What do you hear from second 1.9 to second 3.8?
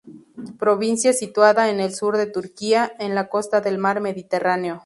sur de Turquía, en la costa del